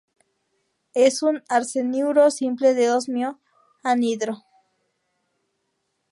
[0.95, 3.39] Es un arseniuro simple de osmio,
[3.83, 4.43] anhidro.